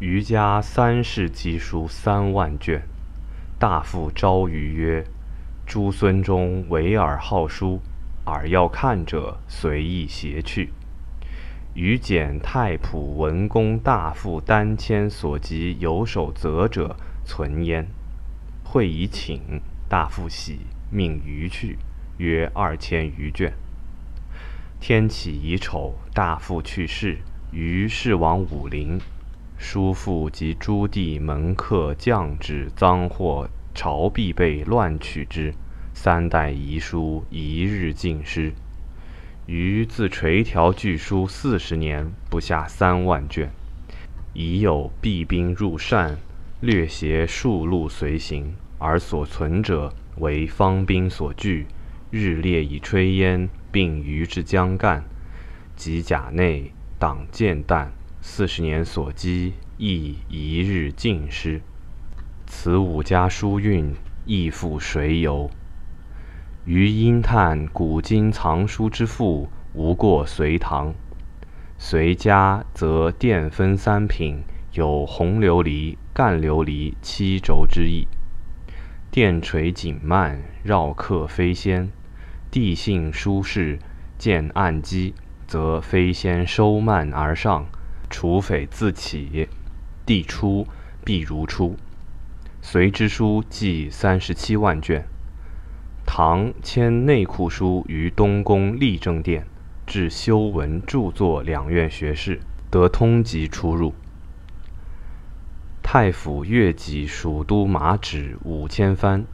[0.00, 2.82] 余家三世集书三万卷。
[3.58, 5.04] 大父昭于曰
[5.66, 7.80] ：“诸孙中唯尔好书，
[8.24, 10.70] 尔要看者，随意携去。”
[11.74, 16.94] 余简太仆文公大夫丹谦所集有手则者
[17.24, 17.88] 存焉。
[18.62, 20.60] 会以请，大夫喜，
[20.92, 21.76] 命余去，
[22.18, 23.52] 约二千余卷。
[24.78, 27.18] 天启乙丑，大父去世，
[27.50, 29.00] 余事往武陵。
[29.58, 35.52] 叔父及诸弟门客将至赃货，朝必备乱取之。
[35.92, 38.52] 三代遗书，一日尽失。
[39.46, 43.50] 余自垂条据书四十年，不下三万卷。
[44.32, 46.16] 已有避兵入善，
[46.60, 51.66] 略携数路随行，而所存者为方兵所据。
[52.10, 55.02] 日烈以炊烟，并余之将干，
[55.74, 59.54] 及甲内党箭弹，四十年所积。
[59.80, 61.60] 亦一日尽失，
[62.48, 63.94] 此五家书韵，
[64.26, 65.48] 亦复谁由？
[66.64, 70.92] 余因叹古今藏书之富，无过隋唐。
[71.78, 78.08] 隋家则殿分三品，有红琉璃、干琉璃七轴之意。
[79.12, 81.88] 殿垂锦幔，绕客飞仙。
[82.50, 83.78] 地性舒适，
[84.18, 85.14] 见暗机，
[85.46, 87.66] 则飞仙收幔而上，
[88.08, 89.48] 除匪自起。
[90.06, 90.66] 地出
[91.04, 91.76] 必如出。
[92.62, 95.06] 隋之书计三十七万卷。
[96.06, 99.46] 唐迁内库书于东宫立正殿，
[99.86, 103.92] 至修文著作两院学士，得通籍出入。
[105.82, 109.26] 太府越己蜀都马纸五千番，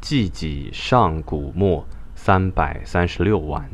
[0.00, 3.70] 计己上古墨三百三十六万，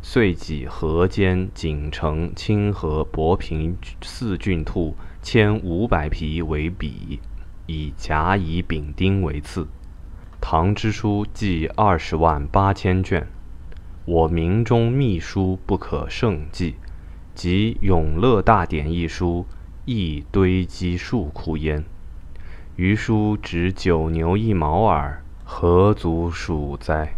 [0.00, 4.94] 遂己河间锦城清河博平四郡兔。
[5.20, 7.20] 千五百匹为笔，
[7.66, 9.66] 以甲乙丙丁为次。
[10.40, 13.26] 唐之书计二十万八千卷，
[14.06, 16.76] 我明中秘书不可胜计，
[17.34, 19.44] 及《永乐大典》一书，
[19.84, 21.84] 亦堆积数库焉。
[22.76, 27.17] 余书只九牛一毛耳，何足数哉？